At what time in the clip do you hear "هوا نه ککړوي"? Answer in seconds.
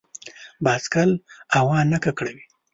1.55-2.45